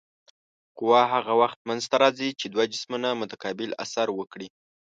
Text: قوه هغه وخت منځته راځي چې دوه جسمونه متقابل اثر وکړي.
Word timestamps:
قوه 0.77 1.01
هغه 1.13 1.33
وخت 1.41 1.59
منځته 1.69 1.95
راځي 2.03 2.29
چې 2.39 2.45
دوه 2.53 2.65
جسمونه 2.73 3.09
متقابل 3.21 3.69
اثر 3.83 4.07
وکړي. 4.13 4.47